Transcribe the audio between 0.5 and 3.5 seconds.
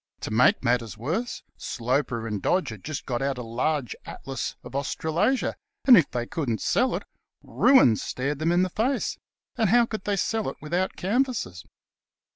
matters worse, Sloper and Dodge had just got out a